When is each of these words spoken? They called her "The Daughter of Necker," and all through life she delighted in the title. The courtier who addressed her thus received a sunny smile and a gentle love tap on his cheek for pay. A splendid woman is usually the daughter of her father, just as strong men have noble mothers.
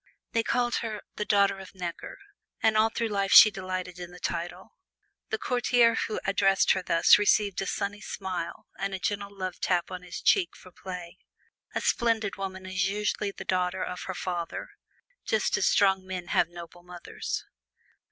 They 0.31 0.41
called 0.41 0.77
her 0.77 1.01
"The 1.17 1.25
Daughter 1.25 1.59
of 1.59 1.75
Necker," 1.75 2.17
and 2.59 2.75
all 2.75 2.89
through 2.89 3.09
life 3.09 3.31
she 3.31 3.51
delighted 3.51 3.99
in 3.99 4.09
the 4.09 4.19
title. 4.19 4.71
The 5.29 5.37
courtier 5.37 5.93
who 5.93 6.19
addressed 6.25 6.71
her 6.71 6.81
thus 6.81 7.19
received 7.19 7.61
a 7.61 7.67
sunny 7.67 8.01
smile 8.01 8.65
and 8.79 8.95
a 8.95 8.99
gentle 8.99 9.29
love 9.29 9.59
tap 9.59 9.91
on 9.91 10.01
his 10.01 10.19
cheek 10.19 10.55
for 10.55 10.71
pay. 10.71 11.19
A 11.75 11.81
splendid 11.81 12.35
woman 12.35 12.65
is 12.65 12.89
usually 12.89 13.29
the 13.29 13.45
daughter 13.45 13.83
of 13.83 14.01
her 14.07 14.15
father, 14.15 14.69
just 15.23 15.55
as 15.55 15.67
strong 15.67 16.03
men 16.03 16.29
have 16.29 16.49
noble 16.49 16.81
mothers. 16.81 17.45